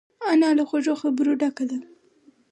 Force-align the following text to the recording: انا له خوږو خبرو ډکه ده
انا 0.31 0.49
له 0.57 0.63
خوږو 0.69 0.93
خبرو 1.01 1.33
ډکه 1.41 1.63
ده 1.69 1.77